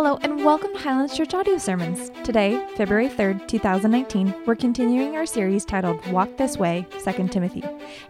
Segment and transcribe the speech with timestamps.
[0.00, 2.12] Hello, and welcome to Highlands Church Audio Sermons.
[2.22, 7.64] Today, February 3rd, 2019, we're continuing our series titled Walk This Way, 2 Timothy.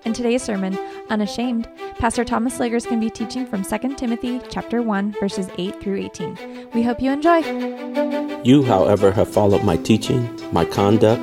[0.05, 0.79] In today's sermon,
[1.09, 1.67] Unashamed,
[1.99, 5.81] Pastor Thomas Slager is going to be teaching from 2 Timothy chapter 1, verses 8
[5.81, 6.69] through 18.
[6.75, 7.39] We hope you enjoy.
[8.43, 11.23] You, however, have followed my teaching, my conduct,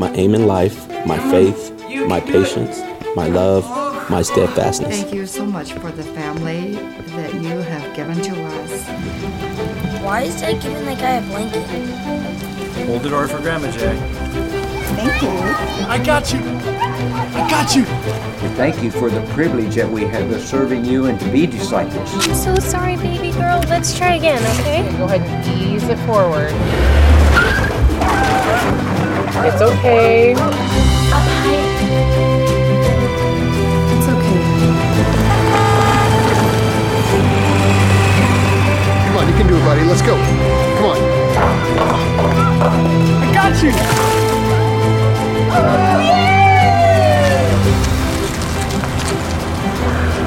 [0.00, 1.70] my aim in life, my faith,
[2.08, 2.80] my patience,
[3.14, 3.64] my love,
[4.10, 5.02] my steadfastness.
[5.02, 9.29] Thank you so much for the family that you have given to us.
[10.02, 11.62] Why is Dad giving that guy a blanket?
[12.86, 13.94] Hold the door for Grandma Jay.
[14.96, 15.28] Thank you.
[15.86, 16.40] I got you.
[16.40, 17.84] I got you.
[18.56, 22.12] Thank you for the privilege that we have of serving you and to be disciples.
[22.26, 23.62] I'm so sorry, baby girl.
[23.68, 24.90] Let's try again, okay?
[24.96, 26.50] Go ahead and ease it forward.
[29.46, 30.89] It's okay.
[39.40, 39.82] Can do it, buddy.
[39.84, 40.16] Let's go.
[40.76, 40.98] Come on.
[43.22, 43.72] I got you.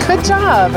[0.08, 0.72] Good job.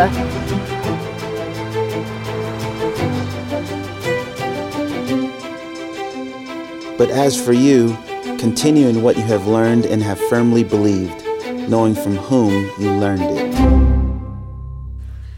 [6.98, 7.96] But as for you,
[8.38, 11.24] continue in what you have learned and have firmly believed,
[11.70, 13.46] knowing from whom you learned it.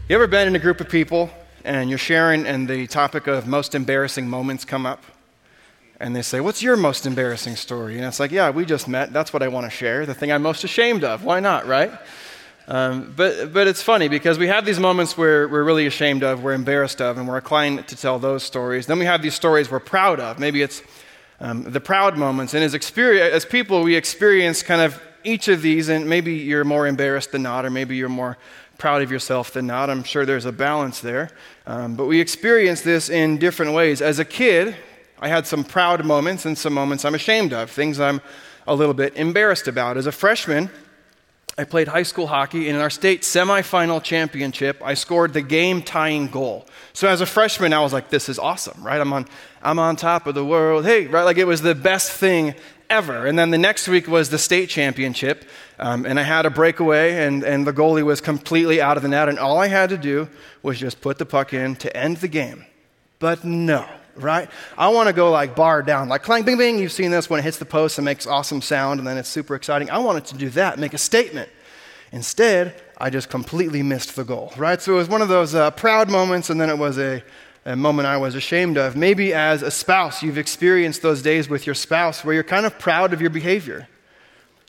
[0.09, 1.29] You ever been in a group of people
[1.63, 5.03] and you're sharing and the topic of most embarrassing moments come up?
[5.99, 7.97] And they say, What's your most embarrassing story?
[7.97, 9.11] And it's like, Yeah, we just met.
[9.11, 10.05] That's what I want to share.
[10.05, 11.23] The thing I'm most ashamed of.
[11.23, 11.91] Why not, right?
[12.69, 16.43] Um, but, but it's funny because we have these moments where we're really ashamed of,
[16.43, 18.85] we're embarrassed of, and we're inclined to tell those stories.
[18.85, 20.37] Then we have these stories we're proud of.
[20.37, 20.83] Maybe it's
[21.39, 22.53] um, the proud moments.
[22.53, 26.63] And as, experience, as people, we experience kind of each of these, and maybe you're
[26.63, 28.37] more embarrassed than not, or maybe you're more
[28.79, 29.89] proud of yourself than not.
[29.89, 31.29] I'm sure there's a balance there.
[31.67, 34.01] Um, but we experience this in different ways.
[34.01, 34.75] As a kid,
[35.19, 38.21] I had some proud moments and some moments I'm ashamed of, things I'm
[38.65, 39.97] a little bit embarrassed about.
[39.97, 40.69] As a freshman,
[41.57, 45.81] I played high school hockey, and in our state semifinal championship, I scored the game
[45.81, 46.65] tying goal.
[46.93, 49.01] So as a freshman, I was like, this is awesome, right?
[49.01, 49.25] I'm on,
[49.61, 50.85] I'm on top of the world.
[50.85, 51.23] Hey, right?
[51.23, 52.55] Like it was the best thing
[52.89, 53.25] ever.
[53.25, 55.45] And then the next week was the state championship,
[55.77, 59.09] um, and I had a breakaway, and, and the goalie was completely out of the
[59.09, 60.27] net, and all I had to do
[60.63, 62.65] was just put the puck in to end the game.
[63.19, 63.85] But no,
[64.15, 64.49] right?
[64.77, 66.79] I want to go like bar down, like clang, bing, bing.
[66.79, 69.29] You've seen this when it hits the post and makes awesome sound, and then it's
[69.29, 69.89] super exciting.
[69.89, 71.49] I wanted to do that, make a statement.
[72.11, 74.81] Instead, I just completely missed the goal, right?
[74.81, 77.23] So it was one of those uh, proud moments, and then it was a,
[77.65, 78.95] a moment I was ashamed of.
[78.95, 82.79] Maybe as a spouse, you've experienced those days with your spouse where you're kind of
[82.79, 83.87] proud of your behavior.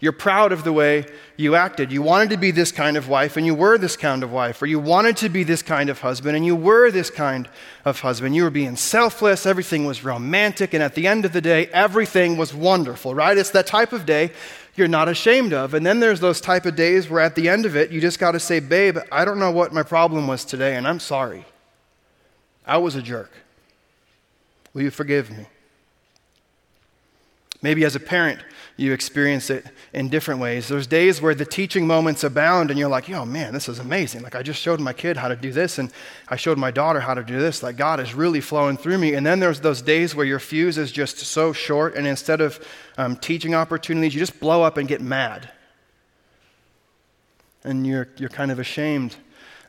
[0.01, 1.05] You're proud of the way
[1.37, 1.93] you acted.
[1.93, 4.63] You wanted to be this kind of wife, and you were this kind of wife.
[4.63, 7.47] Or you wanted to be this kind of husband, and you were this kind
[7.85, 8.35] of husband.
[8.35, 12.39] You were being selfless, everything was romantic, and at the end of the day, everything
[12.39, 13.37] was wonderful, right?
[13.37, 14.33] It's that type of day
[14.75, 15.75] you're not ashamed of.
[15.75, 18.19] And then there's those type of days where at the end of it, you just
[18.19, 21.45] got to say, Babe, I don't know what my problem was today, and I'm sorry.
[22.71, 23.33] I was a jerk.
[24.75, 25.45] Will you forgive me?
[27.63, 28.39] Maybe as a parent,
[28.77, 30.69] you experience it in different ways.
[30.69, 34.23] There's days where the teaching moments abound, and you're like, oh man, this is amazing.
[34.23, 35.93] Like, I just showed my kid how to do this, and
[36.29, 37.61] I showed my daughter how to do this.
[37.61, 39.15] Like, God is really flowing through me.
[39.15, 42.65] And then there's those days where your fuse is just so short, and instead of
[42.97, 45.51] um, teaching opportunities, you just blow up and get mad.
[47.65, 49.17] And you're, you're kind of ashamed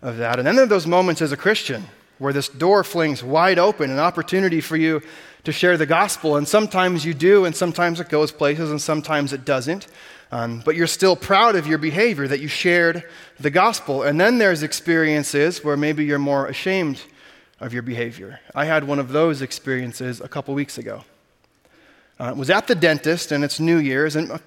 [0.04, 0.38] of that.
[0.38, 1.88] And then there are those moments as a Christian
[2.22, 5.02] where this door flings wide open, an opportunity for you
[5.44, 6.38] to share the gospel.
[6.38, 9.88] And sometimes you do, and sometimes it goes places, and sometimes it doesn't.
[10.32, 13.04] Um, but you're still proud of your behavior that you shared
[13.40, 14.04] the gospel.
[14.04, 17.02] And then there's experiences where maybe you're more ashamed
[17.60, 18.40] of your behavior.
[18.54, 21.04] I had one of those experiences a couple weeks ago.
[22.20, 24.40] Uh, was at the dentist, and it's New Year's, and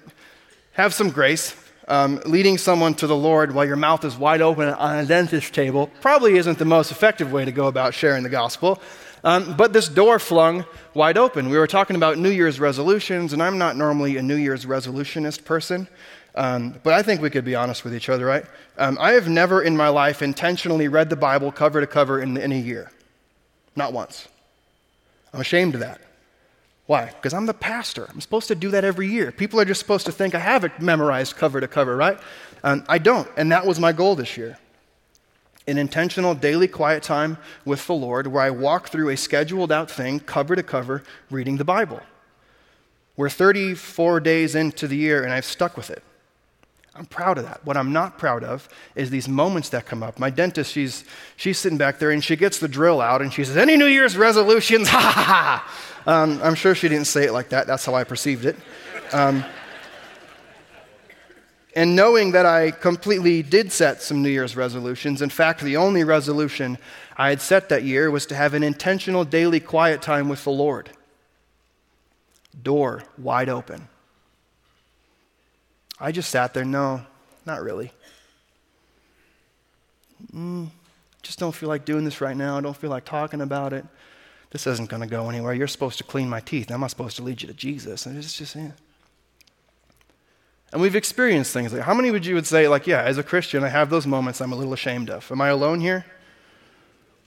[0.71, 1.53] have some grace.
[1.87, 5.53] Um, leading someone to the Lord while your mouth is wide open on a dentist
[5.53, 8.81] table probably isn't the most effective way to go about sharing the gospel.
[9.23, 11.49] Um, but this door flung wide open.
[11.49, 15.45] We were talking about New Year's resolutions, and I'm not normally a New Year's resolutionist
[15.45, 15.87] person,
[16.35, 18.45] um, but I think we could be honest with each other, right?
[18.77, 22.37] Um, I have never in my life intentionally read the Bible cover to cover in,
[22.37, 22.91] in a year.
[23.75, 24.27] Not once.
[25.33, 26.01] I'm ashamed of that.
[26.87, 27.05] Why?
[27.05, 28.07] Because I'm the pastor.
[28.09, 29.31] I'm supposed to do that every year.
[29.31, 32.19] People are just supposed to think I have it memorized cover to cover, right?
[32.63, 34.57] I don't, and that was my goal this year
[35.67, 39.89] an intentional daily quiet time with the Lord where I walk through a scheduled out
[39.89, 42.01] thing, cover to cover, reading the Bible.
[43.17, 46.03] We're 34 days into the year and I've stuck with it.
[46.93, 47.65] I'm proud of that.
[47.65, 50.17] What I'm not proud of is these moments that come up.
[50.17, 51.03] My dentist, she's,
[51.35, 53.87] she's sitting back there and she gets the drill out and she says, Any New
[53.87, 54.87] Year's resolutions?
[54.95, 55.94] Ha ha ha.
[56.07, 57.65] Um, I'm sure she didn't say it like that.
[57.65, 58.55] That's how I perceived it.
[59.11, 59.43] Um,
[61.75, 66.03] and knowing that I completely did set some New Year's resolutions, in fact, the only
[66.03, 66.77] resolution
[67.17, 70.51] I had set that year was to have an intentional daily quiet time with the
[70.51, 70.89] Lord.
[72.61, 73.89] Door wide open.
[75.99, 77.05] I just sat there, no,
[77.45, 77.91] not really.
[80.33, 80.67] Mm,
[81.21, 82.57] just don't feel like doing this right now.
[82.57, 83.85] I don't feel like talking about it.
[84.55, 85.53] This isn't going to go anywhere.
[85.53, 86.71] You're supposed to clean my teeth.
[86.71, 88.05] I'm not supposed to lead you to Jesus.
[88.05, 88.71] And it's just, yeah.
[90.71, 93.23] And we've experienced things like, how many would you would say, like, yeah, as a
[93.23, 95.29] Christian, I have those moments I'm a little ashamed of.
[95.29, 96.05] Am I alone here?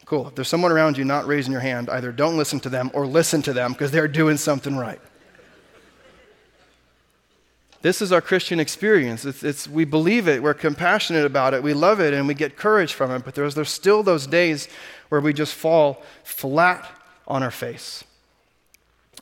[0.07, 0.29] Cool.
[0.29, 3.07] If there's someone around you not raising your hand, either don't listen to them or
[3.07, 5.01] listen to them because they're doing something right.
[7.83, 9.27] This is our Christian experience.
[9.27, 12.57] It's, it's, we believe it, we're compassionate about it, we love it, and we get
[12.57, 13.23] courage from it.
[13.23, 14.67] But there's, there's still those days
[15.11, 16.91] where we just fall flat
[17.29, 18.03] on our face.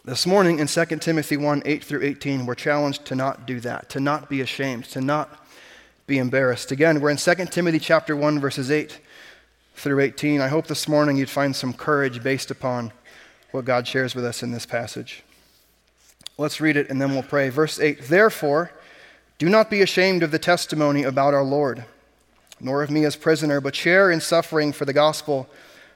[0.05, 3.91] This morning in 2 Timothy 1 8 through 18, we're challenged to not do that,
[3.91, 5.44] to not be ashamed, to not
[6.06, 6.70] be embarrassed.
[6.70, 9.00] Again, we're in 2 Timothy chapter 1, verses 8
[9.75, 10.41] through 18.
[10.41, 12.93] I hope this morning you'd find some courage based upon
[13.50, 15.25] what God shares with us in this passage.
[16.38, 17.49] Let's read it and then we'll pray.
[17.49, 18.70] Verse 8 Therefore,
[19.38, 21.85] do not be ashamed of the testimony about our Lord,
[22.61, 25.49] nor of me as prisoner, but share in suffering for the gospel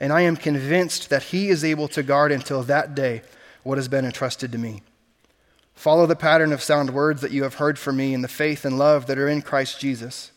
[0.00, 3.22] and I am convinced that he is able to guard until that day
[3.62, 4.82] what has been entrusted to me.
[5.74, 8.64] Follow the pattern of sound words that you have heard from me in the faith
[8.64, 10.32] and love that are in Christ Jesus.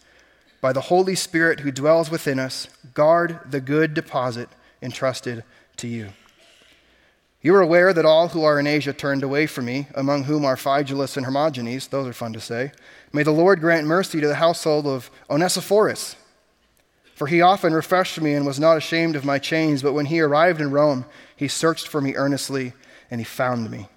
[0.62, 4.50] By the Holy Spirit who dwells within us, guard the good deposit
[4.82, 5.44] entrusted
[5.78, 6.10] to you.
[7.42, 10.44] You are aware that all who are in Asia turned away from me, among whom
[10.44, 11.88] are Phygelus and Hermogenes.
[11.88, 12.74] Those are fun to say.
[13.14, 16.18] May the Lord grant mercy to the household of Onesiphorus.
[17.20, 20.22] For he often refreshed me and was not ashamed of my chains, but when he
[20.22, 21.04] arrived in Rome,
[21.36, 22.72] he searched for me earnestly,
[23.12, 23.90] and he found me.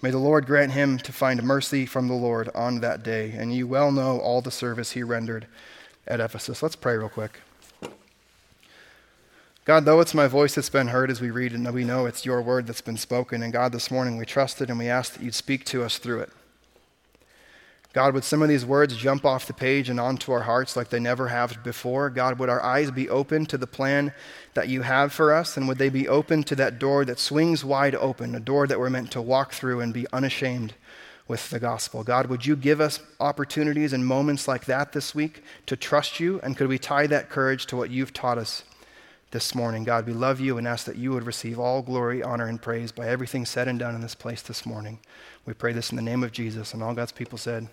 [0.00, 3.32] May the Lord grant him to find mercy from the Lord on that day.
[3.32, 5.46] And you well know all the service he rendered
[6.06, 6.62] at Ephesus.
[6.62, 7.38] Let's pray real quick.
[9.66, 12.24] God, though it's my voice that's been heard as we read and we know it's
[12.24, 15.22] your word that's been spoken, and God, this morning we trusted and we ask that
[15.22, 16.30] you'd speak to us through it.
[17.92, 20.90] God, would some of these words jump off the page and onto our hearts like
[20.90, 22.10] they never have before?
[22.10, 24.12] God, would our eyes be open to the plan
[24.54, 25.56] that you have for us?
[25.56, 28.78] And would they be open to that door that swings wide open, a door that
[28.78, 30.74] we're meant to walk through and be unashamed
[31.26, 32.04] with the gospel?
[32.04, 36.38] God, would you give us opportunities and moments like that this week to trust you?
[36.42, 38.62] And could we tie that courage to what you've taught us
[39.36, 39.84] this morning.
[39.84, 42.90] God, we love you and ask that you would receive all glory, honor, and praise
[42.90, 44.98] by everything said and done in this place this morning.
[45.44, 46.72] We pray this in the name of Jesus.
[46.72, 47.68] And all God's people said,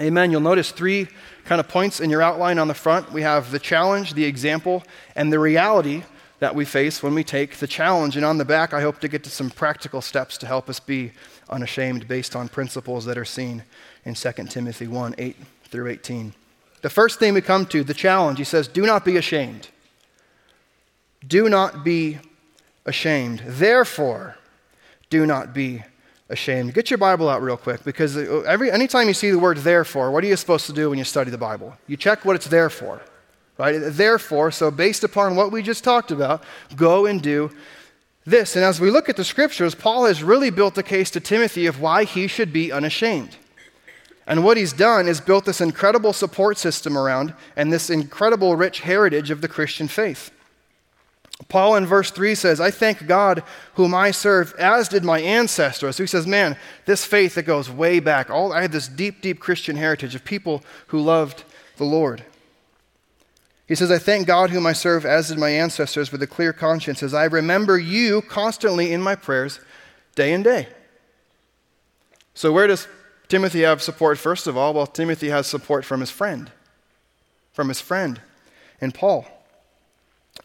[0.00, 0.32] Amen.
[0.32, 1.06] You'll notice three
[1.44, 3.12] kind of points in your outline on the front.
[3.12, 4.82] We have the challenge, the example,
[5.14, 6.02] and the reality
[6.40, 8.16] that we face when we take the challenge.
[8.16, 10.80] And on the back, I hope to get to some practical steps to help us
[10.80, 11.12] be
[11.48, 13.62] unashamed based on principles that are seen
[14.04, 15.36] in 2 Timothy 1 8
[15.66, 16.34] through 18.
[16.82, 19.68] The first thing we come to, the challenge, he says, Do not be ashamed.
[21.26, 22.18] Do not be
[22.86, 23.42] ashamed.
[23.46, 24.36] Therefore,
[25.10, 25.82] do not be
[26.28, 26.74] ashamed.
[26.74, 30.22] Get your Bible out real quick because every, anytime you see the word therefore, what
[30.24, 31.76] are you supposed to do when you study the Bible?
[31.86, 33.00] You check what it's there for.
[33.56, 33.78] Right?
[33.80, 36.44] Therefore, so based upon what we just talked about,
[36.76, 37.50] go and do
[38.24, 38.54] this.
[38.54, 41.66] And as we look at the scriptures, Paul has really built a case to Timothy
[41.66, 43.36] of why he should be unashamed.
[44.28, 48.80] And what he's done is built this incredible support system around and this incredible rich
[48.80, 50.30] heritage of the Christian faith.
[51.46, 55.96] Paul in verse 3 says, I thank God whom I serve, as did my ancestors.
[55.96, 59.22] So he says, Man, this faith that goes way back, all, I had this deep,
[59.22, 61.44] deep Christian heritage of people who loved
[61.76, 62.24] the Lord.
[63.68, 66.52] He says, I thank God whom I serve, as did my ancestors, with a clear
[66.52, 69.60] conscience, as I remember you constantly in my prayers,
[70.14, 70.68] day and day.
[72.34, 72.88] So, where does
[73.28, 74.72] Timothy have support, first of all?
[74.72, 76.50] Well, Timothy has support from his friend,
[77.52, 78.20] from his friend,
[78.80, 79.26] and Paul.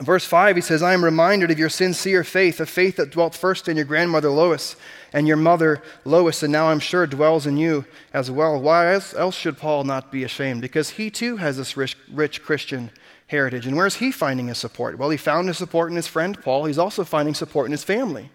[0.01, 3.35] Verse 5, he says, I am reminded of your sincere faith, a faith that dwelt
[3.35, 4.75] first in your grandmother Lois
[5.13, 8.59] and your mother Lois, and now I'm sure dwells in you as well.
[8.59, 10.61] Why else should Paul not be ashamed?
[10.61, 12.89] Because he too has this rich, rich Christian
[13.27, 13.67] heritage.
[13.67, 14.97] And where's he finding his support?
[14.97, 16.65] Well, he found his support in his friend Paul.
[16.65, 18.29] He's also finding support in his family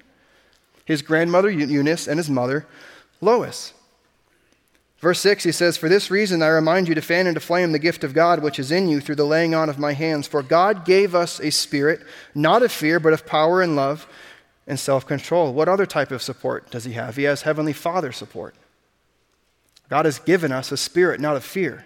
[0.84, 2.66] his grandmother Eunice and his mother
[3.20, 3.74] Lois.
[4.98, 7.78] Verse 6, he says, For this reason I remind you to fan into flame the
[7.78, 10.26] gift of God which is in you through the laying on of my hands.
[10.26, 12.00] For God gave us a spirit,
[12.34, 14.08] not of fear, but of power and love
[14.66, 15.52] and self control.
[15.52, 17.14] What other type of support does he have?
[17.14, 18.56] He has Heavenly Father support.
[19.88, 21.84] God has given us a spirit, not of fear.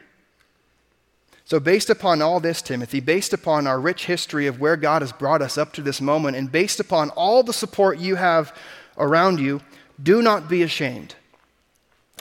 [1.45, 5.13] So, based upon all this, Timothy, based upon our rich history of where God has
[5.13, 8.57] brought us up to this moment, and based upon all the support you have
[8.97, 9.61] around you,
[10.03, 11.15] do not be ashamed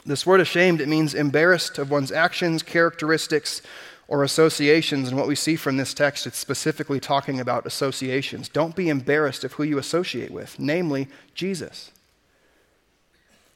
[0.04, 3.62] this word ashamed, it means embarrassed of one's actions, characteristics,
[4.08, 5.08] or associations.
[5.08, 8.48] And what we see from this text, it's specifically talking about associations.
[8.48, 11.92] Don't be embarrassed of who you associate with, namely Jesus.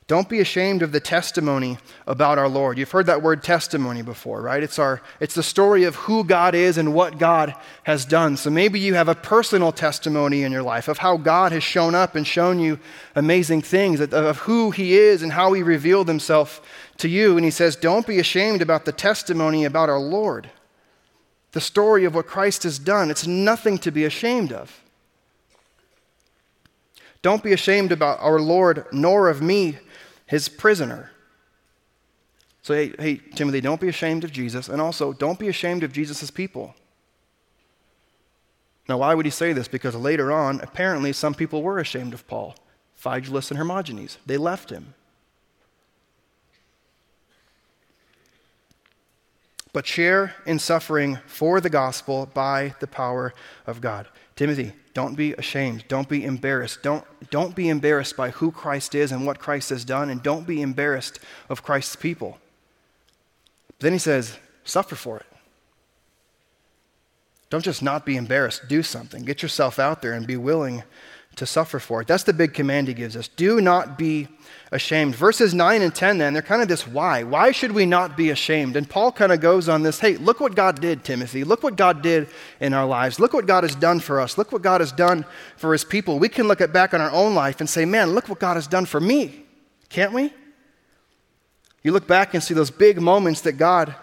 [0.08, 2.78] Don't be ashamed of the testimony about our Lord.
[2.78, 4.62] You've heard that word testimony before, right?
[4.62, 8.36] It's, our, it's the story of who God is and what God has done.
[8.36, 11.96] So maybe you have a personal testimony in your life of how God has shown
[11.96, 12.78] up and shown you
[13.16, 16.62] amazing things, of who He is and how He revealed Himself
[16.98, 17.36] to you.
[17.36, 20.48] And He says, Don't be ashamed about the testimony about our Lord,
[21.50, 23.10] the story of what Christ has done.
[23.10, 24.82] It's nothing to be ashamed of.
[27.22, 29.78] Don't be ashamed about our Lord, nor of me
[30.26, 31.11] his prisoner.
[32.62, 35.92] So, hey, hey, Timothy, don't be ashamed of Jesus, and also don't be ashamed of
[35.92, 36.75] Jesus' people.
[38.88, 39.68] Now, why would he say this?
[39.68, 42.56] Because later on, apparently, some people were ashamed of Paul
[43.00, 44.18] Phygelus and Hermogenes.
[44.26, 44.95] They left him.
[49.73, 53.35] But share in suffering for the gospel by the power
[53.66, 54.09] of God.
[54.36, 55.84] Timothy, don't be ashamed.
[55.88, 56.82] Don't be embarrassed.
[56.82, 60.46] Don't, don't be embarrassed by who Christ is and what Christ has done, and don't
[60.46, 62.38] be embarrassed of Christ's people.
[63.68, 65.26] But then he says, suffer for it.
[67.48, 68.68] Don't just not be embarrassed.
[68.68, 69.24] Do something.
[69.24, 70.82] Get yourself out there and be willing
[71.36, 72.08] to suffer for it.
[72.08, 73.28] That's the big command he gives us.
[73.28, 74.28] Do not be
[74.72, 75.14] ashamed.
[75.14, 77.22] Verses 9 and 10, then, they're kind of this why.
[77.22, 78.74] Why should we not be ashamed?
[78.74, 81.44] And Paul kind of goes on this hey, look what God did, Timothy.
[81.44, 82.28] Look what God did
[82.58, 83.20] in our lives.
[83.20, 84.38] Look what God has done for us.
[84.38, 85.24] Look what God has done
[85.56, 86.18] for his people.
[86.18, 88.54] We can look at back on our own life and say, man, look what God
[88.54, 89.44] has done for me.
[89.88, 90.32] Can't we?
[91.82, 93.94] You look back and see those big moments that God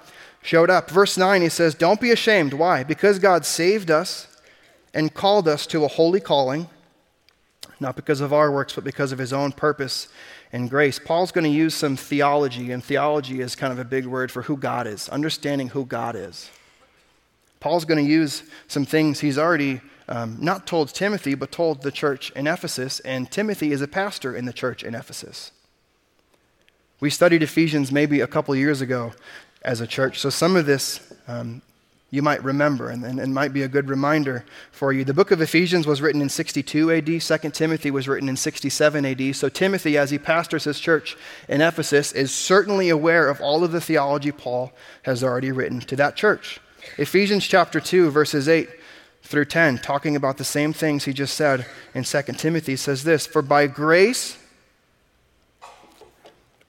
[0.41, 0.89] showed up.
[0.89, 2.53] Verse 9, he says, Don't be ashamed.
[2.53, 2.83] Why?
[2.83, 4.27] Because God saved us
[4.93, 6.69] and called us to a holy calling,
[7.83, 10.07] not because of our works, but because of his own purpose
[10.51, 10.97] and grace.
[10.97, 14.41] Paul's going to use some theology, and theology is kind of a big word for
[14.41, 16.49] who God is, understanding who God is.
[17.59, 21.91] Paul's going to use some things he's already um, not told Timothy, but told the
[21.91, 25.51] church in Ephesus, and Timothy is a pastor in the church in Ephesus.
[26.99, 29.13] We studied Ephesians maybe a couple years ago
[29.61, 31.61] as a church, so some of this um,
[32.13, 35.03] you might remember and, and, and, might be a good reminder for you.
[35.03, 39.03] The book of Ephesians was written in 62 AD, 2 Timothy was written in 67
[39.03, 39.36] AD.
[39.36, 41.17] So Timothy, as he pastors his church
[41.50, 45.96] in Ephesus, is certainly aware of all of the theology Paul has already written to
[45.96, 46.62] that church.
[47.00, 48.70] Ephesians chapter 2, verses 8
[49.24, 51.65] through 10, talking about the same things he just said
[51.96, 54.38] in 2 Timothy, says this For by grace,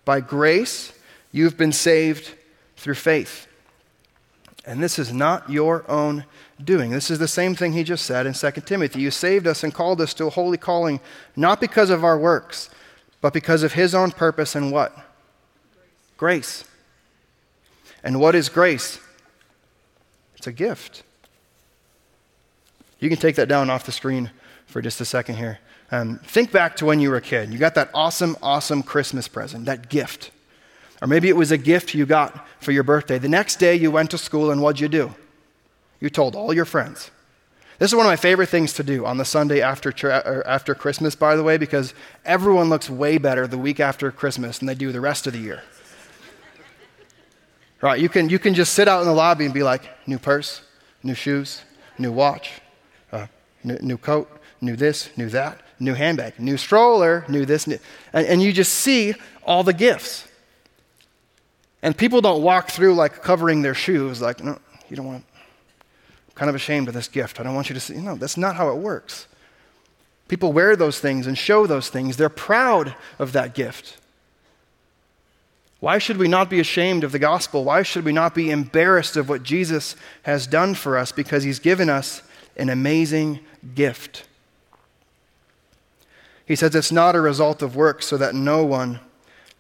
[0.07, 0.99] by grace,
[1.33, 2.33] you've been saved
[2.79, 3.47] through faith.
[4.67, 6.25] And this is not your own
[6.63, 6.91] doing.
[6.91, 9.01] This is the same thing he just said in 2 Timothy.
[9.01, 11.01] You saved us and called us to a holy calling,
[11.37, 12.71] not because of our works,
[13.21, 14.97] but because of his own purpose and what?
[16.17, 16.65] Grace.
[18.03, 19.01] And what is grace?
[20.37, 21.03] It's a gift.
[23.01, 24.31] You can take that down off the screen
[24.67, 25.59] for just a second here.
[25.91, 27.53] Um, think back to when you were a kid.
[27.53, 30.31] You got that awesome, awesome Christmas present, that gift.
[31.05, 33.19] Or maybe it was a gift you got for your birthday.
[33.19, 35.15] The next day you went to school and what'd you do?
[36.01, 37.11] You told all your friends.
[37.79, 39.93] This is one of my favorite things to do on the Sunday after,
[40.47, 41.93] after Christmas, by the way, because
[42.25, 45.41] everyone looks way better the week after Christmas than they do the rest of the
[45.41, 45.63] year.
[47.83, 48.01] Right?
[48.01, 50.63] You can, you can just sit out in the lobby and be like, new purse,
[51.03, 51.61] new shoes,
[51.99, 52.51] new watch,
[53.13, 53.27] uh,
[53.63, 54.31] new, new coat,
[54.63, 57.79] new this, new that, new handbag, new stroller, new this, new,
[58.15, 60.29] and, and you just see all the gifts.
[61.85, 65.25] And people don't walk through like covering their shoes, like, no, you don't want,
[66.29, 67.39] I'm kind of ashamed of this gift.
[67.39, 67.97] I don't want you to see.
[67.97, 69.27] No, that's not how it works.
[70.27, 72.17] People wear those things and show those things.
[72.17, 73.99] They're proud of that gift.
[75.81, 77.65] Why should we not be ashamed of the gospel?
[77.65, 81.13] Why should we not be embarrassed of what Jesus has done for us?
[81.13, 82.23] Because he's given us
[82.57, 83.41] an amazing
[83.75, 84.27] gift.
[86.47, 89.01] He says it's not a result of works so that no one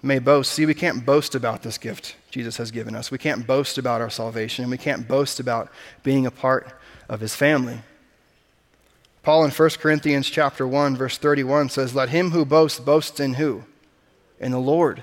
[0.04, 0.52] may boast.
[0.52, 3.10] See, we can't boast about this gift Jesus has given us.
[3.10, 5.70] We can't boast about our salvation, and we can't boast about
[6.02, 7.80] being a part of his family.
[9.22, 13.34] Paul in 1 Corinthians chapter 1 verse 31 says, "Let him who boasts boast in
[13.34, 13.64] who?
[14.38, 15.02] In the Lord."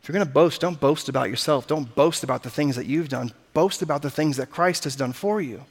[0.00, 1.66] If you're going to boast, don't boast about yourself.
[1.66, 3.32] Don't boast about the things that you've done.
[3.54, 5.64] Boast about the things that Christ has done for you.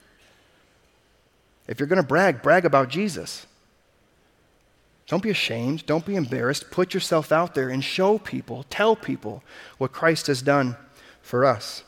[1.68, 3.46] If you're going to brag, brag about Jesus.
[5.14, 5.86] Don't be ashamed.
[5.86, 6.72] Don't be embarrassed.
[6.72, 9.44] Put yourself out there and show people, tell people
[9.78, 10.76] what Christ has done
[11.22, 11.84] for us.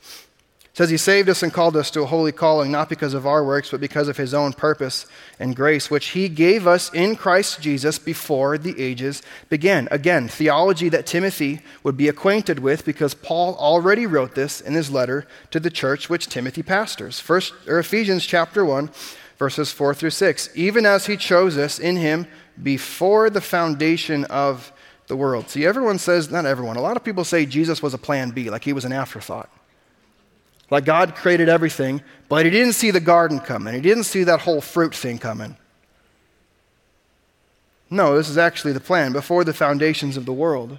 [0.00, 3.26] It says he saved us and called us to a holy calling, not because of
[3.26, 5.04] our works, but because of his own purpose
[5.38, 9.86] and grace, which he gave us in Christ Jesus before the ages began.
[9.90, 14.90] Again, theology that Timothy would be acquainted with because Paul already wrote this in his
[14.90, 17.20] letter to the church which Timothy pastors.
[17.20, 18.90] First or Ephesians chapter 1
[19.38, 20.50] verses 4 through 6.
[20.54, 22.26] Even as he chose us in him
[22.62, 24.72] before the foundation of
[25.06, 25.50] the world.
[25.50, 28.50] See, everyone says, not everyone, a lot of people say Jesus was a plan B,
[28.50, 29.50] like he was an afterthought.
[30.70, 34.40] Like God created everything, but he didn't see the garden coming, he didn't see that
[34.40, 35.56] whole fruit thing coming.
[37.90, 40.78] No, this is actually the plan before the foundations of the world.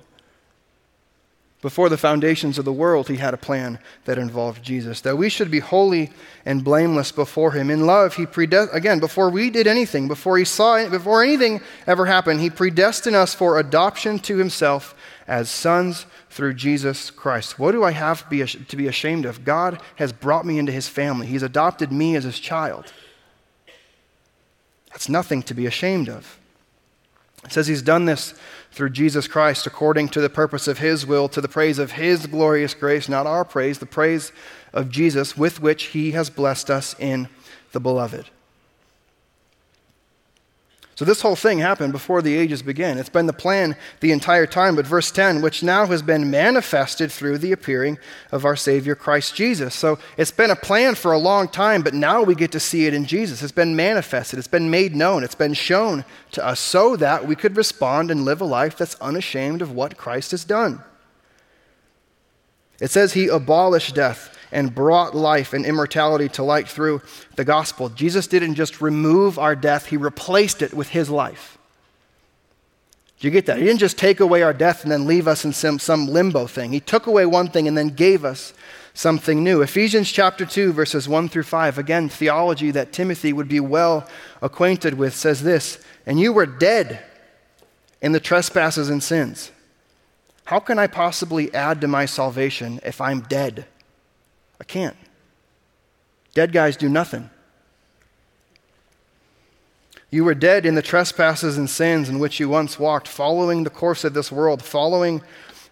[1.62, 5.30] Before the foundations of the world, he had a plan that involved Jesus, that we
[5.30, 6.12] should be holy
[6.46, 7.72] and blameless before him.
[7.72, 12.06] In love, he predest- again, before we did anything, before he saw before anything ever
[12.06, 14.94] happened, he predestined us for adoption to himself
[15.28, 17.58] as sons through Jesus Christ.
[17.58, 19.44] What do I have to be ashamed of?
[19.44, 21.26] God has brought me into his family.
[21.26, 22.94] He's adopted me as his child.
[24.92, 26.38] That's nothing to be ashamed of.
[27.46, 28.34] It says he's done this
[28.72, 32.28] through Jesus Christ according to the purpose of his will, to the praise of his
[32.28, 34.32] glorious grace, not our praise, the praise
[34.74, 37.30] of Jesus with which he has blessed us in
[37.72, 38.30] the beloved.
[40.96, 42.98] So, this whole thing happened before the ages began.
[42.98, 44.78] It's been the plan the entire time.
[44.78, 48.00] But, verse 10, which now has been manifested through the appearing
[48.32, 49.76] of our Savior Christ Jesus.
[49.76, 52.86] So, it's been a plan for a long time, but now we get to see
[52.86, 53.44] it in Jesus.
[53.44, 57.36] It's been manifested, it's been made known, it's been shown to us so that we
[57.36, 60.82] could respond and live a life that's unashamed of what Christ has done.
[62.80, 67.02] It says he abolished death and brought life and immortality to light through
[67.36, 67.90] the gospel.
[67.90, 71.58] Jesus didn't just remove our death, he replaced it with his life.
[73.20, 73.58] Do you get that?
[73.58, 76.48] He didn't just take away our death and then leave us in some, some limbo
[76.48, 76.72] thing.
[76.72, 78.54] He took away one thing and then gave us
[78.94, 79.62] something new.
[79.62, 84.08] Ephesians chapter 2, verses 1 through 5, again, theology that Timothy would be well
[84.42, 87.04] acquainted with, says this And you were dead
[88.02, 89.52] in the trespasses and sins.
[90.46, 93.66] How can I possibly add to my salvation if I'm dead?
[94.60, 94.96] I can't.
[96.34, 97.30] Dead guys do nothing.
[100.12, 103.70] You were dead in the trespasses and sins in which you once walked, following the
[103.70, 105.22] course of this world, following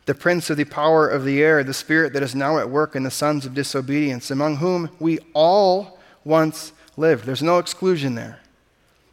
[0.05, 2.95] the prince of the power of the air, the spirit that is now at work
[2.95, 7.25] in the sons of disobedience, among whom we all once lived.
[7.25, 8.39] There's no exclusion there.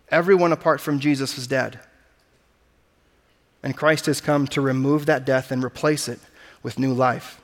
[0.09, 1.79] Everyone apart from Jesus is dead.
[3.63, 6.19] And Christ has come to remove that death and replace it
[6.63, 7.40] with new life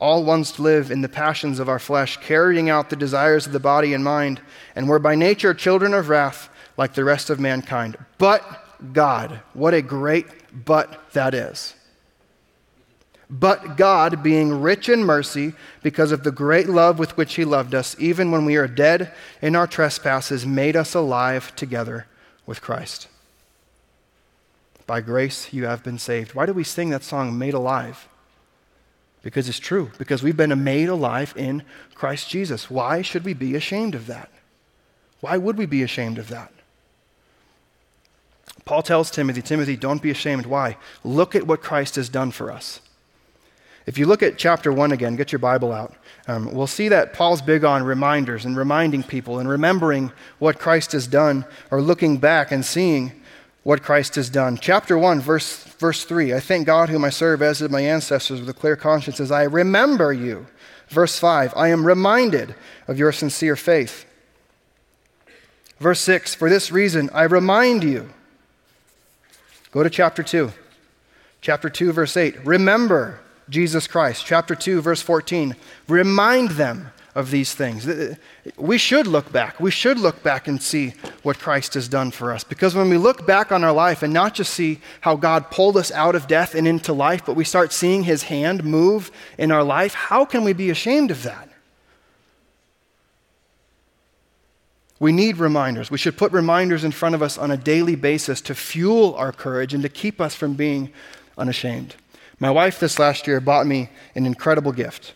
[0.00, 3.60] all once live in the passions of our flesh, carrying out the desires of the
[3.60, 4.40] body and mind,
[4.74, 7.96] and were by nature children of wrath like the rest of mankind.
[8.18, 8.42] But
[8.92, 10.26] God, what a great
[10.64, 11.74] but that is.
[13.30, 17.74] But God, being rich in mercy, because of the great love with which He loved
[17.74, 22.06] us, even when we are dead in our trespasses, made us alive together
[22.46, 23.08] with Christ.
[24.86, 26.34] By grace you have been saved.
[26.34, 28.06] Why do we sing that song, Made Alive?
[29.24, 31.62] Because it's true, because we've been made alive in
[31.94, 32.70] Christ Jesus.
[32.70, 34.30] Why should we be ashamed of that?
[35.20, 36.52] Why would we be ashamed of that?
[38.66, 40.44] Paul tells Timothy, Timothy, don't be ashamed.
[40.44, 40.76] Why?
[41.02, 42.80] Look at what Christ has done for us.
[43.86, 45.94] If you look at chapter 1 again, get your Bible out,
[46.28, 50.92] um, we'll see that Paul's big on reminders and reminding people and remembering what Christ
[50.92, 53.12] has done or looking back and seeing
[53.64, 54.58] what Christ has done.
[54.58, 58.38] Chapter 1, verse, verse 3 I thank God whom I serve as did my ancestors
[58.40, 60.46] with a clear conscience as I remember you.
[60.88, 62.54] Verse 5 I am reminded
[62.86, 64.04] of your sincere faith.
[65.80, 68.10] Verse 6 For this reason I remind you.
[69.72, 70.52] Go to chapter 2.
[71.40, 74.24] Chapter 2, verse 8 Remember Jesus Christ.
[74.24, 75.56] Chapter 2, verse 14
[75.88, 77.88] Remind them of these things.
[78.56, 79.60] We should look back.
[79.60, 82.42] We should look back and see what Christ has done for us.
[82.42, 85.76] Because when we look back on our life and not just see how God pulled
[85.76, 89.52] us out of death and into life, but we start seeing his hand move in
[89.52, 91.48] our life, how can we be ashamed of that?
[94.98, 95.90] We need reminders.
[95.90, 99.32] We should put reminders in front of us on a daily basis to fuel our
[99.32, 100.92] courage and to keep us from being
[101.36, 101.94] unashamed.
[102.40, 105.14] My wife this last year bought me an incredible gift.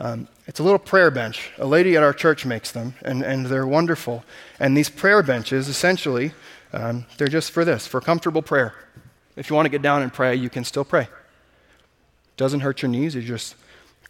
[0.00, 1.50] Um, it's a little prayer bench.
[1.58, 4.24] A lady at our church makes them, and, and they're wonderful.
[4.58, 6.32] And these prayer benches, essentially,
[6.72, 8.74] um, they're just for this, for comfortable prayer.
[9.36, 11.08] If you want to get down and pray, you can still pray.
[12.38, 13.14] Doesn't hurt your knees.
[13.14, 13.56] You're just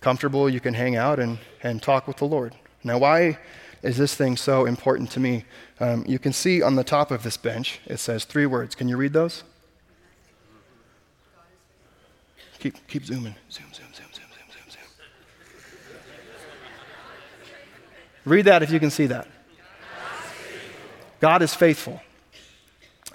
[0.00, 0.48] comfortable.
[0.48, 2.54] You can hang out and, and talk with the Lord.
[2.84, 3.38] Now, why
[3.82, 5.44] is this thing so important to me?
[5.80, 8.76] Um, you can see on the top of this bench, it says three words.
[8.76, 9.42] Can you read those?
[12.60, 13.34] Keep, keep zooming.
[13.50, 14.82] Zoom, zoom, zoom, zoom, zoom, zoom, zoom.
[18.30, 19.26] Read that if you can see that.
[21.18, 22.00] God is faithful.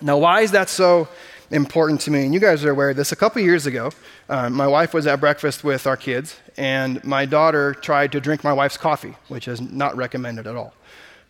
[0.02, 1.08] Now, why is that so
[1.52, 2.26] important to me?
[2.26, 3.14] And you guys are aware of this.
[3.14, 3.92] A couple years ago,
[4.28, 8.44] um, my wife was at breakfast with our kids, and my daughter tried to drink
[8.44, 10.74] my wife's coffee, which is not recommended at all.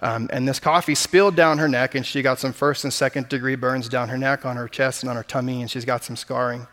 [0.02, 3.30] Um, and this coffee spilled down her neck, and she got some first and second
[3.30, 6.04] degree burns down her neck, on her chest, and on her tummy, and she's got
[6.04, 6.66] some scarring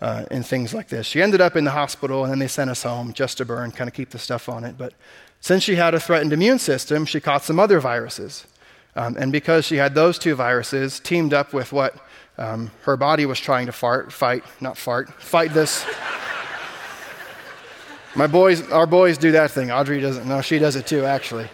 [0.00, 1.06] uh, and things like this.
[1.06, 3.70] She ended up in the hospital, and then they sent us home just to burn,
[3.70, 4.76] kind of keep the stuff on it.
[4.76, 4.94] But
[5.40, 8.46] since she had a threatened immune system, she caught some other viruses.
[8.94, 11.96] Um, and because she had those two viruses teamed up with what
[12.36, 15.84] um, her body was trying to fart, fight, not fart, fight this.
[18.14, 19.70] My boys, our boys do that thing.
[19.70, 20.28] Audrey doesn't.
[20.28, 21.48] No, she does it too, actually.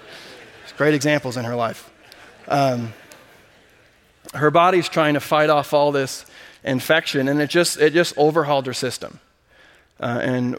[0.65, 1.91] It's great examples in her life.
[2.49, 2.95] Um,
[4.35, 6.25] her body's trying to fight off all this
[6.65, 9.21] infection, and it just, it just overhauled her system.
[9.99, 10.59] Uh, and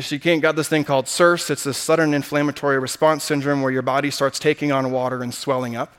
[0.00, 1.50] she got this thing called SIRS.
[1.50, 5.74] It's a sudden inflammatory response syndrome where your body starts taking on water and swelling
[5.74, 5.96] up.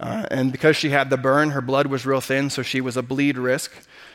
[0.00, 2.96] Uh, and because she had the burn, her blood was real thin, so she was
[2.96, 3.72] a bleed risk.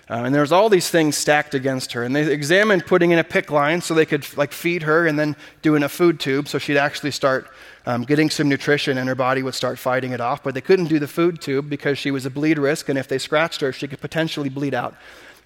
[0.09, 2.03] Uh, and there was all these things stacked against her.
[2.03, 5.19] And they examined putting in a PICC line so they could like feed her and
[5.19, 7.49] then doing a food tube so she'd actually start
[7.85, 10.43] um, getting some nutrition and her body would start fighting it off.
[10.43, 13.07] But they couldn't do the food tube because she was a bleed risk, and if
[13.07, 14.95] they scratched her, she could potentially bleed out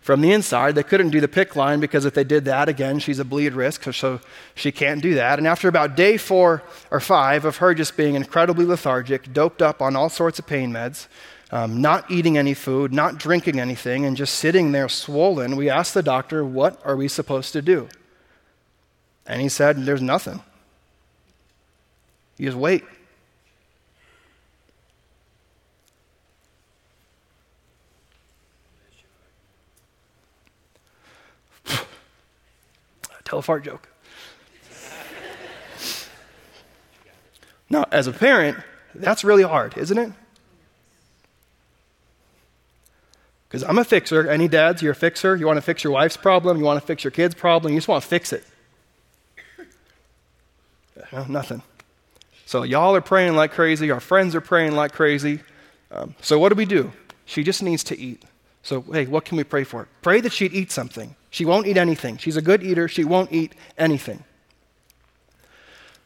[0.01, 0.75] from the inside.
[0.75, 3.53] They couldn't do the PICC line because if they did that, again, she's a bleed
[3.53, 4.19] risk, so
[4.55, 5.39] she can't do that.
[5.39, 9.81] And after about day four or five of her just being incredibly lethargic, doped up
[9.81, 11.07] on all sorts of pain meds,
[11.51, 15.93] um, not eating any food, not drinking anything, and just sitting there swollen, we asked
[15.93, 17.89] the doctor, What are we supposed to do?
[19.27, 20.41] And he said, There's nothing.
[22.37, 22.83] You just wait.
[33.32, 33.88] Tell a fart joke.
[37.70, 38.58] now, as a parent,
[38.94, 40.12] that's really hard, isn't it?
[43.48, 44.30] Because I'm a fixer.
[44.30, 45.38] Any dads, you're a fixer.
[45.38, 47.78] You want to fix your wife's problem, you want to fix your kid's problem, you
[47.78, 48.44] just want to fix it.
[51.13, 51.62] No, nothing.
[52.46, 53.91] So, y'all are praying like crazy.
[53.91, 55.39] Our friends are praying like crazy.
[55.89, 56.91] Um, so, what do we do?
[57.24, 58.24] She just needs to eat.
[58.63, 59.88] So, hey, what can we pray for?
[60.02, 61.15] Pray that she'd eat something.
[61.30, 62.17] She won't eat anything.
[62.17, 62.88] She's a good eater.
[62.88, 64.24] She won't eat anything.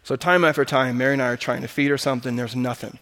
[0.04, 2.36] So, time after time, Mary and I are trying to feed her something.
[2.36, 3.00] There's nothing.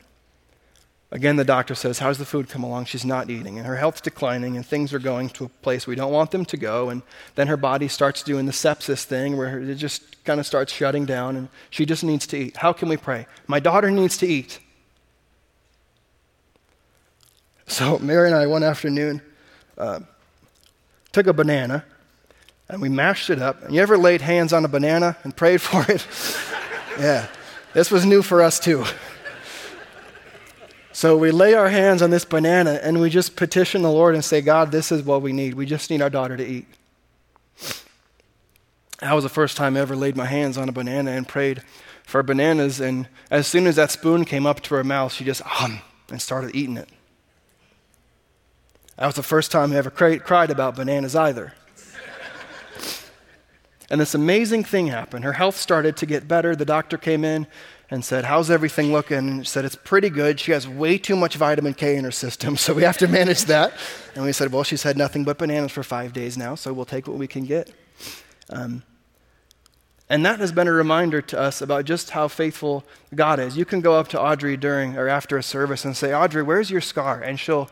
[1.11, 2.85] Again, the doctor says, How's the food come along?
[2.85, 5.95] She's not eating, and her health's declining, and things are going to a place we
[5.95, 6.89] don't want them to go.
[6.89, 7.03] And
[7.35, 11.05] then her body starts doing the sepsis thing where it just kind of starts shutting
[11.05, 12.57] down, and she just needs to eat.
[12.57, 13.27] How can we pray?
[13.45, 14.59] My daughter needs to eat.
[17.67, 19.21] So, Mary and I, one afternoon,
[19.77, 19.99] uh,
[21.11, 21.85] took a banana
[22.69, 23.63] and we mashed it up.
[23.63, 26.05] And you ever laid hands on a banana and prayed for it?
[26.99, 27.27] yeah,
[27.73, 28.85] this was new for us too.
[30.95, 34.23] So we lay our hands on this banana and we just petition the Lord and
[34.23, 35.55] say, God, this is what we need.
[35.55, 36.67] We just need our daughter to eat.
[38.99, 41.63] That was the first time I ever laid my hands on a banana and prayed
[42.05, 42.79] for bananas.
[42.79, 46.21] And as soon as that spoon came up to her mouth, she just, um, and
[46.21, 46.89] started eating it.
[48.97, 51.53] That was the first time I ever cried about bananas either.
[53.89, 55.25] and this amazing thing happened.
[55.25, 56.55] Her health started to get better.
[56.55, 57.47] The doctor came in
[57.89, 59.17] and said, How's everything looking?
[59.17, 60.39] And she said, It's pretty good.
[60.39, 63.45] She has way too much vitamin K in her system, so we have to manage
[63.45, 63.73] that.
[64.15, 66.85] And we said, Well, she's had nothing but bananas for five days now, so we'll
[66.85, 67.71] take what we can get.
[68.49, 68.83] Um,
[70.09, 72.83] and that has been a reminder to us about just how faithful
[73.15, 73.57] God is.
[73.57, 76.69] You can go up to Audrey during or after a service and say, Audrey, where's
[76.69, 77.21] your scar?
[77.21, 77.69] And she'll,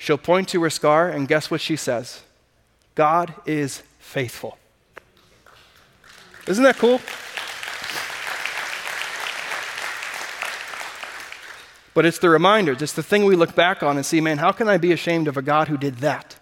[0.00, 2.22] she'll point to her scar, and guess what she says?
[2.94, 4.58] God is faithful.
[6.48, 7.00] Isn't that cool?
[11.92, 14.52] But it's the reminders, it's the thing we look back on and see, man, how
[14.52, 16.39] can I be ashamed of a God who did that?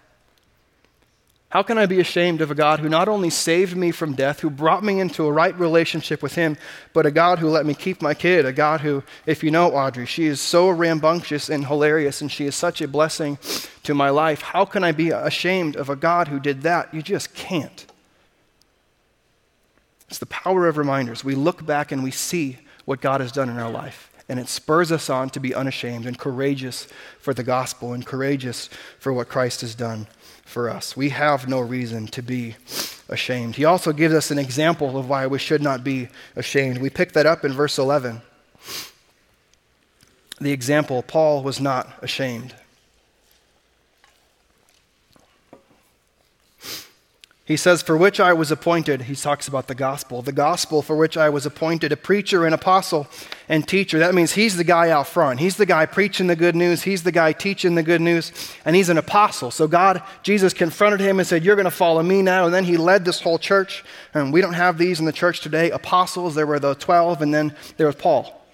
[1.50, 4.40] How can I be ashamed of a God who not only saved me from death,
[4.40, 6.58] who brought me into a right relationship with Him,
[6.92, 8.44] but a God who let me keep my kid?
[8.44, 12.44] A God who, if you know Audrey, she is so rambunctious and hilarious, and she
[12.44, 13.38] is such a blessing
[13.84, 14.42] to my life.
[14.42, 16.92] How can I be ashamed of a God who did that?
[16.92, 17.87] You just can't.
[20.08, 21.24] It's the power of reminders.
[21.24, 24.48] We look back and we see what God has done in our life, and it
[24.48, 29.30] spurs us on to be unashamed and courageous for the gospel and courageous for what
[29.30, 30.08] Christ has done
[30.48, 30.96] for us.
[30.96, 32.56] We have no reason to be
[33.08, 33.56] ashamed.
[33.56, 36.78] He also gives us an example of why we should not be ashamed.
[36.78, 38.22] We pick that up in verse 11.
[40.40, 42.54] The example Paul was not ashamed.
[47.48, 50.96] He says, For which I was appointed, he talks about the gospel, the gospel for
[50.96, 53.08] which I was appointed a preacher, an apostle,
[53.48, 53.98] and teacher.
[53.98, 55.40] That means he's the guy out front.
[55.40, 56.82] He's the guy preaching the good news.
[56.82, 58.32] He's the guy teaching the good news,
[58.66, 59.50] and he's an apostle.
[59.50, 62.44] So God, Jesus confronted him and said, You're going to follow me now.
[62.44, 63.82] And then he led this whole church.
[64.12, 65.70] And we don't have these in the church today.
[65.70, 68.44] Apostles, there were the 12, and then there was Paul.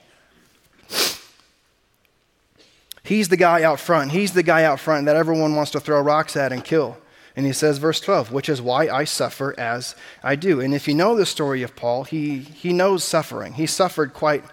[3.02, 4.12] He's the guy out front.
[4.12, 6.96] He's the guy out front that everyone wants to throw rocks at and kill.
[7.37, 10.61] And he says, verse 12, which is why I suffer as I do.
[10.61, 13.55] And if you know the story of Paul, he, he knows suffering.
[13.55, 14.44] He suffered quite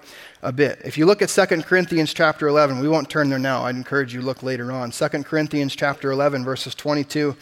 [0.41, 0.82] a bit.
[0.84, 3.65] If you look at 2 Corinthians chapter 11, we won't turn there now.
[3.65, 4.89] I'd encourage you to look later on.
[4.89, 7.36] 2 Corinthians chapter 11, verses 22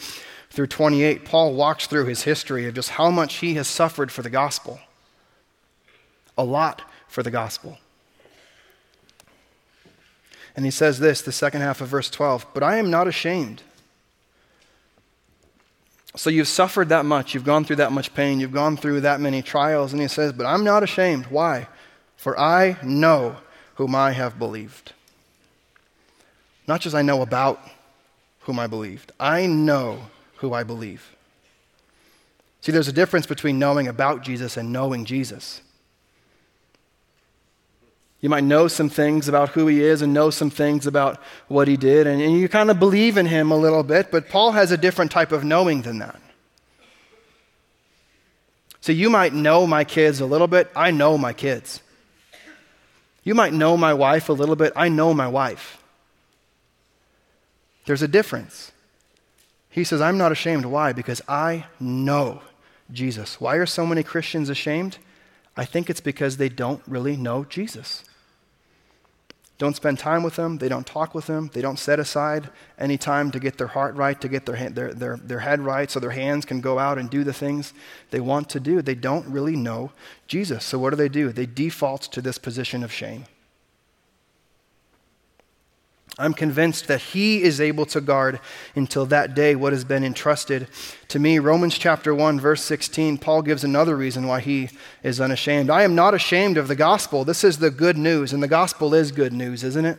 [0.49, 4.21] through 28, Paul walks through his history of just how much he has suffered for
[4.21, 4.79] the gospel.
[6.37, 7.77] A lot for the gospel.
[10.55, 13.63] And he says this, the second half of verse 12, but I am not ashamed
[16.19, 19.21] so you've suffered that much, you've gone through that much pain, you've gone through that
[19.21, 19.93] many trials.
[19.93, 21.27] And he says, But I'm not ashamed.
[21.27, 21.69] Why?
[22.17, 23.37] For I know
[23.75, 24.91] whom I have believed.
[26.67, 27.61] Not just I know about
[28.41, 31.15] whom I believed, I know who I believe.
[32.59, 35.61] See, there's a difference between knowing about Jesus and knowing Jesus.
[38.21, 41.69] You might know some things about who he is and know some things about what
[41.69, 44.51] he did, and, and you kind of believe in him a little bit, but Paul
[44.51, 46.19] has a different type of knowing than that.
[48.81, 50.69] So you might know my kids a little bit.
[50.75, 51.81] I know my kids.
[53.23, 54.73] You might know my wife a little bit.
[54.75, 55.81] I know my wife.
[57.85, 58.71] There's a difference.
[59.69, 60.65] He says, I'm not ashamed.
[60.65, 60.93] Why?
[60.93, 62.41] Because I know
[62.91, 63.39] Jesus.
[63.39, 64.97] Why are so many Christians ashamed?
[65.55, 68.03] I think it's because they don't really know Jesus
[69.59, 72.97] don't spend time with them, they don't talk with them, they don't set aside any
[72.97, 75.99] time to get their heart right, to get their, their, their, their head right so
[75.99, 77.73] their hands can go out and do the things
[78.09, 78.81] they want to do.
[78.81, 79.91] They don't really know
[80.27, 80.63] Jesus.
[80.63, 81.33] So what do they do?
[81.33, 83.25] They default to this position of shame.
[86.19, 88.39] I'm convinced that He is able to guard
[88.75, 90.67] until that day what has been entrusted
[91.07, 91.39] to me.
[91.39, 94.69] Romans chapter 1, verse 16, Paul gives another reason why he
[95.01, 95.69] is unashamed.
[95.69, 97.23] I am not ashamed of the gospel.
[97.23, 99.97] This is the good news, and the gospel is good news, isn't it?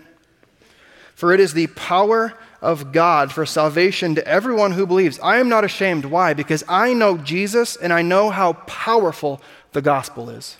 [1.14, 5.18] For it is the power of God for salvation to everyone who believes.
[5.20, 6.04] I am not ashamed.
[6.04, 6.35] Why?
[6.35, 9.40] Because I know Jesus and I know how powerful
[9.72, 10.59] the gospel is.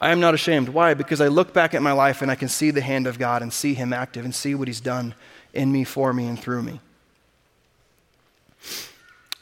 [0.00, 0.68] I am not ashamed.
[0.68, 0.94] Why?
[0.94, 3.42] Because I look back at my life and I can see the hand of God
[3.42, 5.14] and see Him active and see what He's done
[5.54, 6.80] in me, for me, and through me.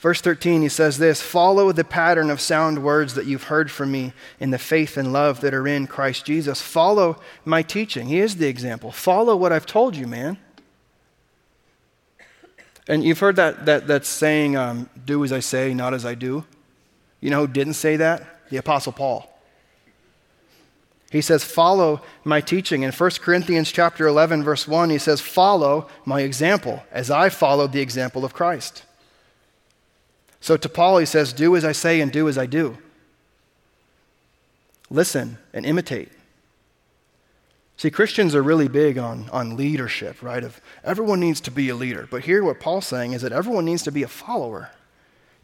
[0.05, 3.91] Verse 13, he says this Follow the pattern of sound words that you've heard from
[3.91, 6.61] me in the faith and love that are in Christ Jesus.
[6.61, 8.09] Follow my teaching.
[8.09, 8.93] He is the example.
[8.93, 10.37] Follow what I've told you, man.
[12.87, 16.15] And you've heard that, that, that saying, um, do as I say, not as I
[16.15, 16.45] do.
[17.21, 18.51] You know who didn't say that?
[18.51, 19.34] The Apostle Paul.
[21.11, 22.83] He says, Follow my teaching.
[22.83, 27.73] In 1 Corinthians chapter 11, verse 1, he says, Follow my example, as I followed
[27.73, 28.85] the example of Christ.
[30.41, 32.79] So to Paul, he says, Do as I say and do as I do.
[34.91, 36.11] Listen and imitate.
[37.77, 40.45] See, Christians are really big on, on leadership, right?
[40.45, 42.07] Of everyone needs to be a leader.
[42.11, 44.71] But here, what Paul's saying is that everyone needs to be a follower.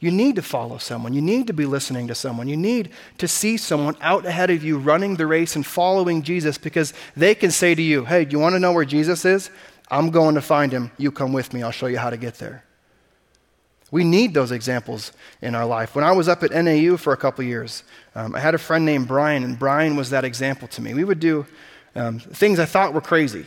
[0.01, 1.13] You need to follow someone.
[1.13, 2.49] You need to be listening to someone.
[2.49, 6.57] You need to see someone out ahead of you running the race and following Jesus
[6.57, 9.51] because they can say to you, Hey, you want to know where Jesus is?
[9.91, 10.91] I'm going to find him.
[10.97, 11.63] You come with me.
[11.63, 12.65] I'll show you how to get there.
[13.91, 15.95] We need those examples in our life.
[15.95, 17.83] When I was up at NAU for a couple years,
[18.15, 20.95] um, I had a friend named Brian, and Brian was that example to me.
[20.95, 21.45] We would do
[21.97, 23.45] um, things I thought were crazy.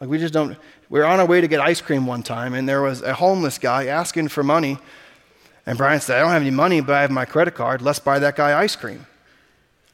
[0.00, 0.56] Like we just don't.
[0.88, 3.12] We were on our way to get ice cream one time, and there was a
[3.12, 4.78] homeless guy asking for money
[5.70, 7.80] and Brian said, I don't have any money, but I have my credit card.
[7.80, 9.06] Let's buy that guy ice cream.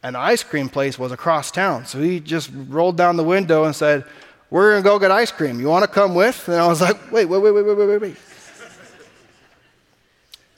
[0.02, 1.84] And the ice cream place was across town.
[1.84, 4.06] So he just rolled down the window and said,
[4.48, 5.60] We're going to go get ice cream.
[5.60, 6.48] You want to come with?
[6.48, 8.16] And I was like, Wait, wait, wait, wait, wait, wait, wait.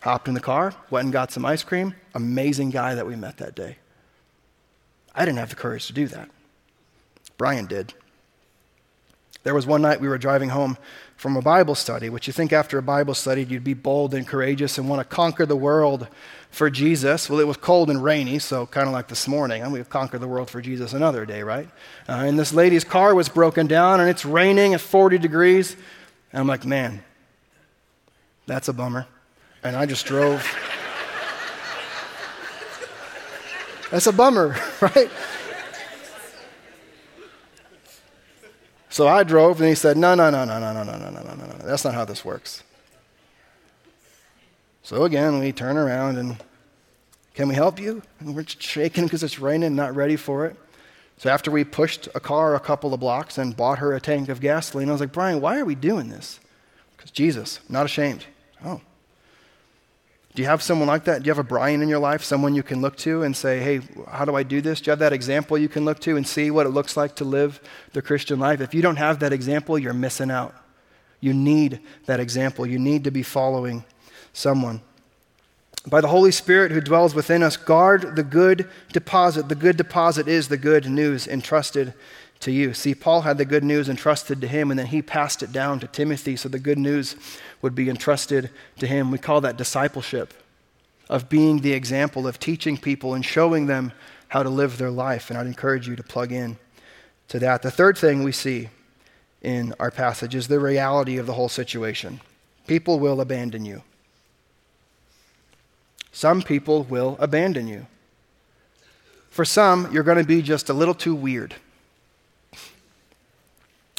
[0.02, 1.96] Hopped in the car, went and got some ice cream.
[2.14, 3.78] Amazing guy that we met that day.
[5.16, 6.30] I didn't have the courage to do that.
[7.38, 7.92] Brian did.
[9.42, 10.78] There was one night we were driving home
[11.18, 14.26] from a Bible study, which you think after a Bible study you'd be bold and
[14.26, 16.06] courageous and want to conquer the world
[16.48, 17.28] for Jesus.
[17.28, 19.62] Well, it was cold and rainy, so kind of like this morning.
[19.62, 21.68] And we've conquered the world for Jesus another day, right?
[22.08, 25.74] Uh, and this lady's car was broken down and it's raining at 40 degrees.
[26.32, 27.02] And I'm like, man,
[28.46, 29.08] that's a bummer.
[29.64, 30.40] And I just drove.
[33.90, 35.10] that's a bummer, right?
[38.90, 41.22] So I drove, and he said, No, no, no, no, no, no, no, no, no,
[41.22, 41.46] no, no.
[41.46, 42.62] No, that's not how this works.
[44.82, 46.42] So again, we turn around and,
[47.34, 48.02] Can we help you?
[48.20, 50.56] And we're shaking because it's raining, not ready for it.
[51.18, 54.28] So after we pushed a car a couple of blocks and bought her a tank
[54.28, 56.38] of gasoline, I was like, Brian, why are we doing this?
[56.96, 58.24] Because Jesus, not ashamed.
[58.64, 58.80] Oh.
[60.38, 61.24] Do you have someone like that?
[61.24, 63.58] Do you have a Brian in your life, someone you can look to and say,
[63.58, 64.80] hey, how do I do this?
[64.80, 67.16] Do you have that example you can look to and see what it looks like
[67.16, 67.60] to live
[67.92, 68.60] the Christian life?
[68.60, 70.54] If you don't have that example, you're missing out.
[71.18, 72.68] You need that example.
[72.68, 73.84] You need to be following
[74.32, 74.80] someone.
[75.88, 79.48] By the Holy Spirit who dwells within us, guard the good deposit.
[79.48, 81.94] The good deposit is the good news entrusted
[82.40, 82.72] to you.
[82.74, 85.80] See, Paul had the good news entrusted to him, and then he passed it down
[85.80, 87.16] to Timothy, so the good news
[87.62, 89.10] would be entrusted to him.
[89.10, 90.34] We call that discipleship,
[91.08, 93.92] of being the example, of teaching people and showing them
[94.28, 95.30] how to live their life.
[95.30, 96.58] And I'd encourage you to plug in
[97.28, 97.62] to that.
[97.62, 98.68] The third thing we see
[99.42, 102.20] in our passage is the reality of the whole situation
[102.66, 103.82] people will abandon you.
[106.12, 107.86] Some people will abandon you.
[109.30, 111.54] For some, you're going to be just a little too weird.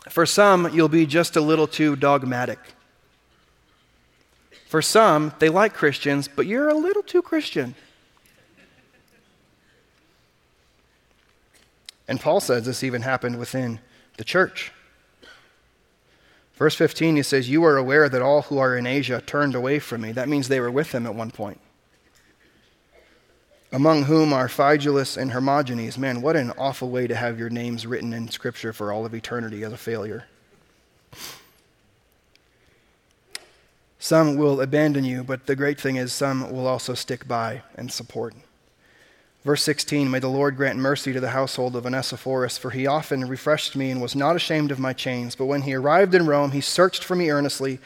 [0.10, 2.60] For some, you'll be just a little too dogmatic.
[4.68, 7.76] For some, they like Christians, but you're a little too Christian.
[12.08, 13.80] And Paul says this even happened within
[14.18, 14.72] the church.
[16.56, 19.80] Verse 15, he says, You are aware that all who are in Asia turned away
[19.80, 20.12] from me.
[20.12, 21.62] That means they were with him at one point.
[23.72, 25.98] Among whom are Phygelus and Hermogenes.
[25.98, 29.14] Man, what an awful way to have your names written in Scripture for all of
[29.14, 30.26] eternity as a failure.
[34.00, 37.92] Some will abandon you, but the great thing is, some will also stick by and
[37.92, 38.34] support.
[39.44, 43.28] Verse 16 May the Lord grant mercy to the household of Onesiphorus, for he often
[43.28, 45.36] refreshed me and was not ashamed of my chains.
[45.36, 47.80] But when he arrived in Rome, he searched for me earnestly,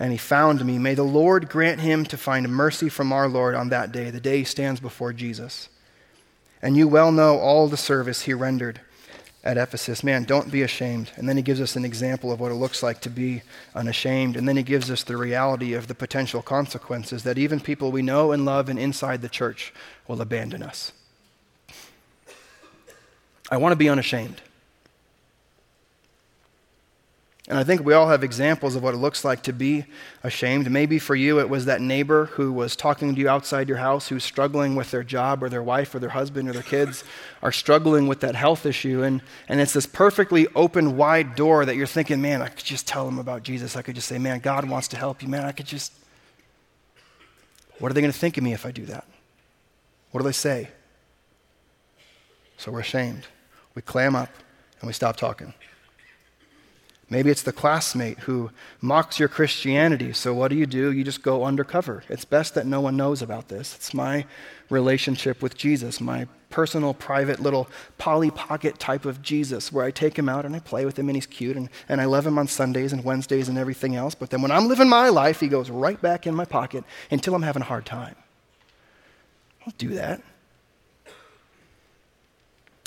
[0.00, 0.78] and he found me.
[0.78, 4.18] May the Lord grant him to find mercy from our Lord on that day, the
[4.18, 5.68] day he stands before Jesus.
[6.62, 8.80] And you well know all the service he rendered
[9.44, 10.02] at Ephesus.
[10.02, 11.10] Man, don't be ashamed.
[11.16, 13.42] And then he gives us an example of what it looks like to be
[13.74, 14.36] unashamed.
[14.36, 18.02] And then he gives us the reality of the potential consequences that even people we
[18.02, 19.72] know and love and inside the church
[20.08, 20.92] will abandon us.
[23.50, 24.40] I want to be unashamed.
[27.50, 29.84] And I think we all have examples of what it looks like to be
[30.22, 30.70] ashamed.
[30.70, 34.06] Maybe for you, it was that neighbor who was talking to you outside your house
[34.06, 37.02] who's struggling with their job or their wife or their husband or their kids
[37.42, 39.02] are struggling with that health issue.
[39.02, 42.86] And, and it's this perfectly open, wide door that you're thinking, man, I could just
[42.86, 43.74] tell them about Jesus.
[43.74, 45.26] I could just say, man, God wants to help you.
[45.26, 45.92] Man, I could just.
[47.80, 49.04] What are they going to think of me if I do that?
[50.12, 50.68] What do they say?
[52.58, 53.26] So we're ashamed.
[53.74, 54.30] We clam up
[54.80, 55.52] and we stop talking.
[57.10, 60.12] Maybe it's the classmate who mocks your Christianity.
[60.12, 60.92] So, what do you do?
[60.92, 62.04] You just go undercover.
[62.08, 63.74] It's best that no one knows about this.
[63.74, 64.24] It's my
[64.70, 67.68] relationship with Jesus, my personal, private, little
[67.98, 71.08] Polly Pocket type of Jesus, where I take him out and I play with him
[71.08, 74.14] and he's cute and, and I love him on Sundays and Wednesdays and everything else.
[74.14, 77.34] But then when I'm living my life, he goes right back in my pocket until
[77.34, 78.14] I'm having a hard time.
[79.64, 80.22] Don't do that.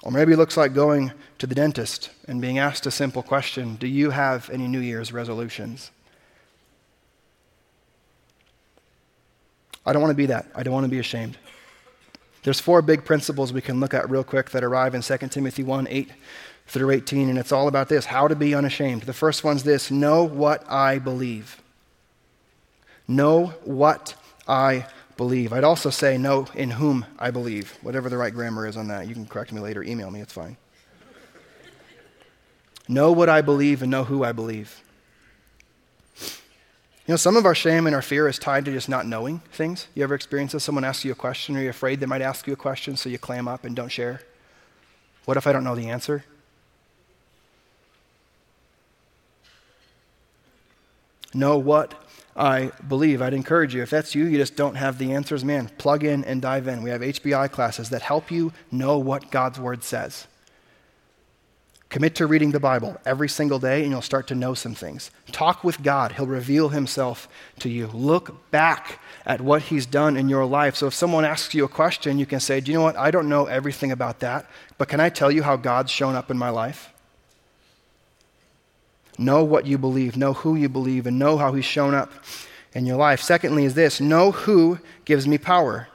[0.03, 3.75] Or maybe it looks like going to the dentist and being asked a simple question
[3.77, 5.91] Do you have any New Year's resolutions?
[9.85, 10.45] I don't want to be that.
[10.55, 11.37] I don't want to be ashamed.
[12.43, 15.63] There's four big principles we can look at real quick that arrive in 2 Timothy
[15.63, 16.09] 1 8
[16.67, 19.03] through 18, and it's all about this how to be unashamed.
[19.03, 21.61] The first one's this know what I believe.
[23.07, 24.15] Know what
[24.47, 24.85] I
[25.17, 25.53] believe.
[25.53, 29.07] I'd also say know in whom I believe, whatever the right grammar is on that.
[29.07, 30.57] You can correct me later, email me, it's fine.
[32.87, 34.81] know what I believe and know who I believe.
[37.05, 39.39] You know, some of our shame and our fear is tied to just not knowing
[39.51, 39.87] things.
[39.93, 40.63] You ever experience this?
[40.63, 43.09] Someone asks you a question, or you're afraid they might ask you a question, so
[43.09, 44.21] you clam up and don't share?
[45.25, 46.23] What if I don't know the answer?
[51.33, 52.02] Know what
[52.35, 53.21] I believe.
[53.21, 56.23] I'd encourage you, if that's you, you just don't have the answers, man, plug in
[56.23, 56.81] and dive in.
[56.81, 60.27] We have HBI classes that help you know what God's Word says.
[61.89, 65.11] Commit to reading the Bible every single day, and you'll start to know some things.
[65.31, 67.27] Talk with God, He'll reveal Himself
[67.59, 67.85] to you.
[67.85, 70.75] Look back at what He's done in your life.
[70.75, 72.97] So if someone asks you a question, you can say, Do you know what?
[72.97, 76.31] I don't know everything about that, but can I tell you how God's shown up
[76.31, 76.92] in my life?
[79.17, 82.11] Know what you believe, know who you believe, and know how He's shown up
[82.73, 83.21] in your life.
[83.21, 85.87] Secondly, is this know who gives me power.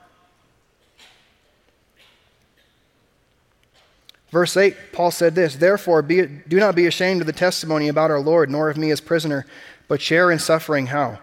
[4.30, 8.10] Verse 8, Paul said this Therefore, be, do not be ashamed of the testimony about
[8.10, 9.46] our Lord, nor of me as prisoner,
[9.88, 11.18] but share in suffering how?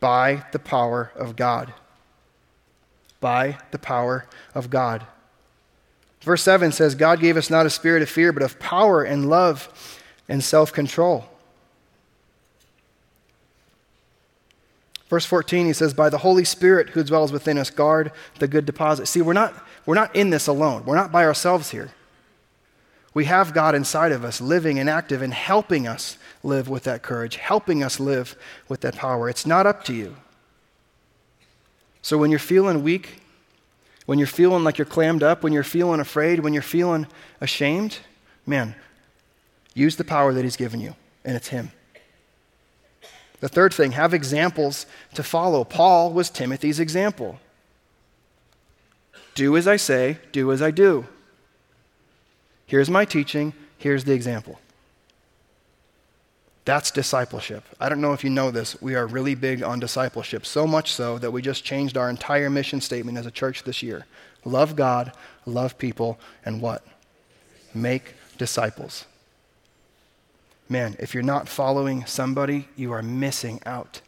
[0.00, 1.74] By the power of God.
[3.20, 5.06] By the power of God.
[6.22, 9.28] Verse 7 says, God gave us not a spirit of fear, but of power and
[9.28, 9.98] love
[10.28, 11.26] and self control.
[15.08, 18.64] Verse 14, he says, By the Holy Spirit who dwells within us, guard the good
[18.64, 19.06] deposit.
[19.06, 19.54] See, we're not,
[19.84, 20.86] we're not in this alone.
[20.86, 21.90] We're not by ourselves here.
[23.12, 27.02] We have God inside of us, living and active and helping us live with that
[27.02, 28.36] courage, helping us live
[28.68, 29.28] with that power.
[29.28, 30.16] It's not up to you.
[32.00, 33.20] So when you're feeling weak,
[34.06, 37.06] when you're feeling like you're clammed up, when you're feeling afraid, when you're feeling
[37.40, 37.98] ashamed,
[38.46, 38.74] man,
[39.74, 40.94] use the power that He's given you,
[41.24, 41.72] and it's Him.
[43.40, 45.64] The third thing, have examples to follow.
[45.64, 47.40] Paul was Timothy's example.
[49.34, 51.06] Do as I say, do as I do.
[52.66, 54.60] Here's my teaching, here's the example.
[56.64, 57.64] That's discipleship.
[57.80, 58.80] I don't know if you know this.
[58.80, 62.48] We are really big on discipleship, so much so that we just changed our entire
[62.48, 64.06] mission statement as a church this year.
[64.44, 65.12] Love God,
[65.44, 66.86] love people, and what?
[67.74, 69.06] Make disciples.
[70.72, 74.00] Man, if you're not following somebody, you are missing out.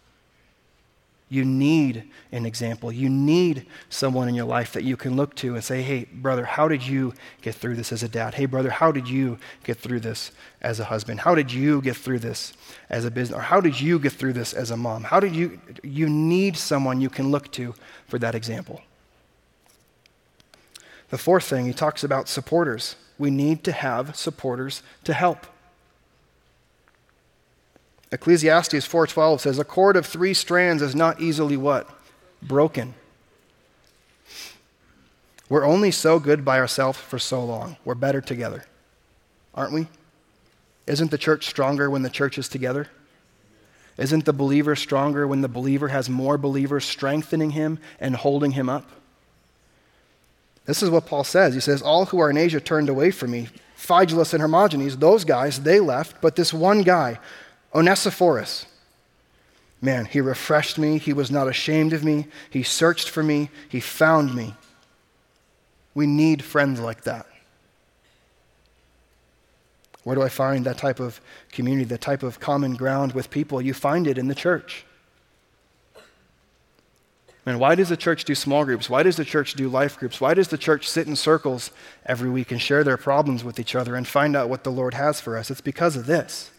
[1.29, 2.91] You need an example.
[2.91, 6.47] You need someone in your life that you can look to and say, hey, brother,
[6.47, 7.13] how did you
[7.43, 8.37] get through this as a dad?
[8.37, 10.31] Hey, brother, how did you get through this
[10.63, 11.21] as a husband?
[11.21, 12.55] How did you get through this
[12.89, 13.37] as a business?
[13.37, 15.05] Or how did you get through this as a mom?
[15.05, 15.61] How did you?
[15.83, 17.75] You need someone you can look to
[18.07, 18.81] for that example.
[21.11, 22.97] The fourth thing, he talks about supporters.
[23.19, 25.47] We need to have supporters to help.
[28.15, 31.91] Ecclesiastes 4:12 says a cord of 3 strands is not easily what?
[32.47, 32.95] broken.
[35.49, 37.77] We're only so good by ourselves for so long.
[37.85, 38.65] We're better together.
[39.55, 39.89] Aren't we?
[40.87, 42.89] Isn't the church stronger when the church is together?
[43.97, 48.69] Isn't the believer stronger when the believer has more believers strengthening him and holding him
[48.69, 48.89] up?
[50.67, 51.55] This is what Paul says.
[51.55, 53.49] He says, All who are in Asia turned away from me.
[53.77, 57.19] Phygelus and Hermogenes, those guys, they left, but this one guy
[57.75, 58.67] Onesiphorus.
[59.81, 60.99] Man, he refreshed me.
[60.99, 62.27] He was not ashamed of me.
[62.49, 63.51] He searched for me.
[63.69, 64.55] He found me.
[65.95, 67.27] We need friends like that.
[70.05, 71.21] Where do I find that type of
[71.51, 73.61] community, that type of common ground with people?
[73.61, 74.85] You find it in the church.
[77.47, 78.89] Man, why does the church do small groups?
[78.89, 80.21] Why does the church do life groups?
[80.21, 81.71] Why does the church sit in circles
[82.07, 84.95] every week and share their problems with each other and find out what the Lord
[84.95, 85.51] has for us?
[85.51, 86.51] It's because of this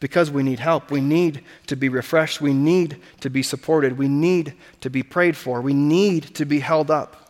[0.00, 0.90] because we need help.
[0.90, 2.40] We need to be refreshed.
[2.40, 3.98] We need to be supported.
[3.98, 5.60] We need to be prayed for.
[5.60, 7.28] We need to be held up.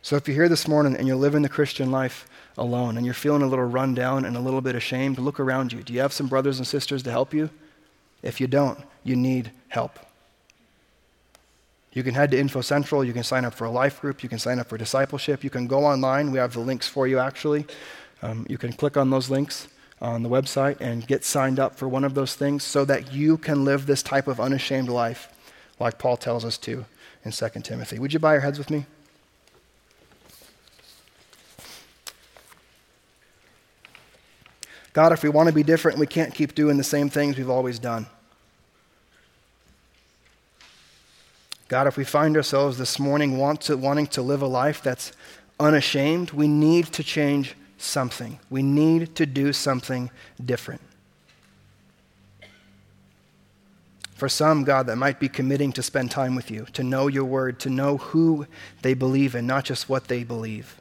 [0.00, 3.14] So if you're here this morning and you're living the Christian life alone and you're
[3.14, 5.82] feeling a little run down and a little bit ashamed, look around you.
[5.82, 7.50] Do you have some brothers and sisters to help you?
[8.22, 9.98] If you don't, you need help.
[11.92, 13.04] You can head to Info Central.
[13.04, 14.22] You can sign up for a life group.
[14.22, 15.42] You can sign up for discipleship.
[15.42, 16.30] You can go online.
[16.30, 17.66] We have the links for you, actually.
[18.22, 19.68] Um, you can click on those links
[20.00, 23.38] on the website and get signed up for one of those things so that you
[23.38, 25.28] can live this type of unashamed life
[25.78, 26.84] like Paul tells us to
[27.24, 27.98] in 2 Timothy.
[27.98, 28.86] Would you bow your heads with me?
[34.92, 37.50] God, if we want to be different, we can't keep doing the same things we've
[37.50, 38.06] always done.
[41.68, 45.12] God, if we find ourselves this morning want to, wanting to live a life that's
[45.58, 48.38] unashamed, we need to change something.
[48.50, 50.10] We need to do something
[50.44, 50.80] different.
[54.14, 57.24] For some, God, that might be committing to spend time with you, to know your
[57.24, 58.46] word, to know who
[58.80, 60.80] they believe in, not just what they believe.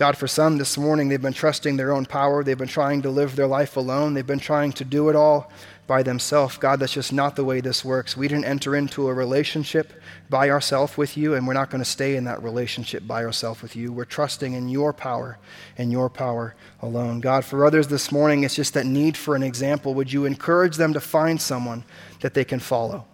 [0.00, 2.42] God, for some this morning, they've been trusting their own power.
[2.42, 4.14] They've been trying to live their life alone.
[4.14, 5.52] They've been trying to do it all
[5.86, 6.56] by themselves.
[6.56, 8.16] God, that's just not the way this works.
[8.16, 9.92] We didn't enter into a relationship
[10.30, 13.60] by ourselves with you, and we're not going to stay in that relationship by ourselves
[13.60, 13.92] with you.
[13.92, 15.38] We're trusting in your power
[15.76, 17.20] and your power alone.
[17.20, 19.92] God, for others this morning, it's just that need for an example.
[19.92, 21.84] Would you encourage them to find someone
[22.20, 23.04] that they can follow?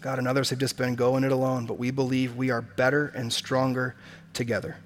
[0.00, 3.12] God, and others have just been going it alone, but we believe we are better
[3.14, 3.94] and stronger
[4.32, 4.76] together.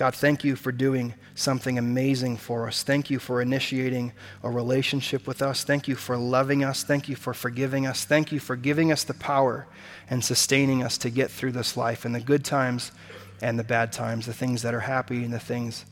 [0.00, 2.82] God, thank you for doing something amazing for us.
[2.82, 5.62] Thank you for initiating a relationship with us.
[5.62, 6.82] Thank you for loving us.
[6.82, 8.06] Thank you for forgiving us.
[8.06, 9.66] Thank you for giving us the power
[10.08, 12.92] and sustaining us to get through this life and the good times
[13.42, 15.84] and the bad times, the things that are happy and the things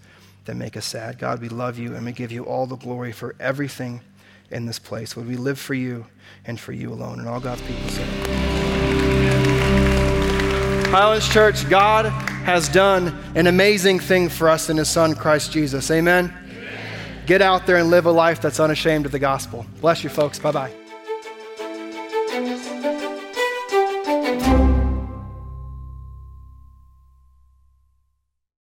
[0.46, 1.18] that make us sad.
[1.18, 4.00] God, we love you and we give you all the glory for everything
[4.50, 5.16] in this place.
[5.16, 6.06] Would we live for you
[6.46, 7.18] and for you alone?
[7.20, 8.17] And all God's people say.
[10.90, 15.90] Highlands Church, God has done an amazing thing for us in His Son, Christ Jesus.
[15.90, 16.34] Amen?
[16.44, 17.26] Amen.
[17.26, 19.66] Get out there and live a life that's unashamed of the gospel.
[19.82, 20.38] Bless you, folks.
[20.38, 20.77] Bye bye.